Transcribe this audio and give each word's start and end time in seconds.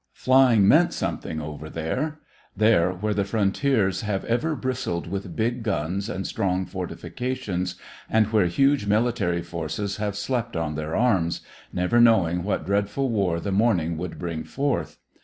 Flying 0.15 0.67
meant 0.67 0.93
something 0.93 1.39
over 1.39 1.69
there 1.69 2.21
there 2.57 2.91
where 2.91 3.13
the 3.13 3.23
frontiers 3.23 4.01
have 4.01 4.25
ever 4.25 4.55
bristled 4.55 5.05
with 5.05 5.35
big 5.35 5.61
guns 5.61 6.09
and 6.09 6.25
strong 6.25 6.65
fortifications, 6.65 7.75
and 8.09 8.25
where 8.33 8.47
huge 8.47 8.87
military 8.87 9.43
forces 9.43 9.97
have 9.97 10.17
slept 10.17 10.55
on 10.55 10.73
their 10.73 10.95
arms, 10.95 11.41
never 11.71 12.01
knowing 12.01 12.41
what 12.41 12.65
dreadful 12.65 13.09
war 13.09 13.39
the 13.39 13.51
morning 13.51 13.95
would 13.95 14.17
bring 14.17 14.43
forth. 14.43 14.97